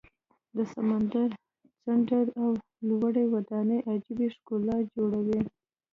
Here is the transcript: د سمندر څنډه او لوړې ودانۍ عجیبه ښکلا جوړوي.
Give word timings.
د 0.55 0.57
سمندر 0.73 1.29
څنډه 1.83 2.19
او 2.41 2.49
لوړې 2.87 3.25
ودانۍ 3.33 3.79
عجیبه 3.91 4.27
ښکلا 4.35 4.77
جوړوي. 4.93 5.41